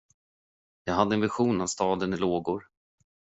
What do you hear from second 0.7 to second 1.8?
Jag hade en vision av